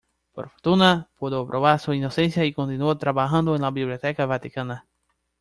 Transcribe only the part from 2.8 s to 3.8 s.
trabajando en la